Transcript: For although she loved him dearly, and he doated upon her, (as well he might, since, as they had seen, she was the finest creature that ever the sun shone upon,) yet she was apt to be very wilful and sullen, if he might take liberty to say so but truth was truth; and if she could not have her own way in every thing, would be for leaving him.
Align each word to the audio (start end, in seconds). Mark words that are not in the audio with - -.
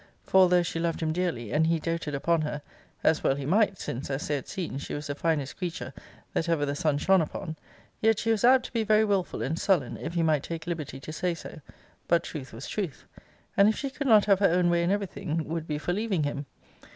For 0.25 0.41
although 0.41 0.63
she 0.63 0.79
loved 0.79 0.99
him 1.01 1.13
dearly, 1.13 1.51
and 1.53 1.67
he 1.67 1.77
doated 1.79 2.15
upon 2.15 2.41
her, 2.41 2.63
(as 3.03 3.23
well 3.23 3.35
he 3.35 3.45
might, 3.45 3.77
since, 3.77 4.09
as 4.09 4.27
they 4.27 4.33
had 4.33 4.47
seen, 4.47 4.79
she 4.79 4.95
was 4.95 5.05
the 5.05 5.13
finest 5.13 5.57
creature 5.57 5.93
that 6.33 6.49
ever 6.49 6.65
the 6.65 6.73
sun 6.73 6.97
shone 6.97 7.21
upon,) 7.21 7.55
yet 8.01 8.17
she 8.17 8.31
was 8.31 8.43
apt 8.43 8.65
to 8.65 8.73
be 8.73 8.83
very 8.83 9.05
wilful 9.05 9.43
and 9.43 9.59
sullen, 9.59 9.97
if 9.97 10.15
he 10.15 10.23
might 10.23 10.41
take 10.41 10.65
liberty 10.65 10.99
to 10.99 11.13
say 11.13 11.35
so 11.35 11.61
but 12.07 12.23
truth 12.23 12.51
was 12.51 12.67
truth; 12.67 13.05
and 13.55 13.69
if 13.69 13.77
she 13.77 13.91
could 13.91 14.07
not 14.07 14.25
have 14.25 14.39
her 14.39 14.49
own 14.49 14.71
way 14.71 14.81
in 14.81 14.89
every 14.89 15.05
thing, 15.05 15.47
would 15.47 15.67
be 15.67 15.77
for 15.77 15.93
leaving 15.93 16.23
him. 16.23 16.47